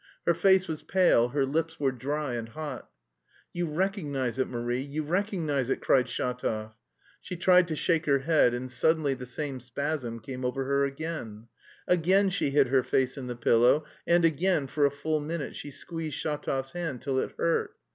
[0.25, 2.89] Her face was pale, her lips were dry and hot.
[3.53, 6.71] "You recognise it, Marie, you recognise it," cried Shatov.
[7.21, 11.49] She tried to shake her head, and suddenly the same spasm came over her again.
[11.87, 15.69] Again she hid her face in the pillow, and again for a full minute she
[15.69, 17.75] squeezed Shatov's hand till it hurt.